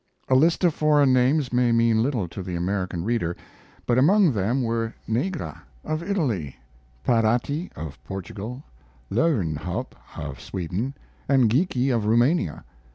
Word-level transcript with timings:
A 0.29 0.33
list 0.33 0.63
of 0.63 0.73
foreign 0.73 1.13
names 1.13 1.53
may 1.53 1.71
mean 1.71 2.01
little 2.01 2.27
to 2.29 2.41
the 2.41 2.55
American 2.55 3.03
reader, 3.03 3.37
but 3.85 3.99
among 3.99 4.31
them 4.31 4.63
were 4.63 4.95
Neigra, 5.07 5.61
of 5.83 6.01
Italy; 6.01 6.55
Paraty, 7.05 7.69
of 7.77 8.03
Portugal; 8.03 8.63
Lowenhaupt, 9.11 9.93
of 10.17 10.39
Sweden; 10.41 10.95
and 11.29 11.51
Ghiki, 11.51 11.91
of 11.95 12.05
Rumania. 12.05 12.63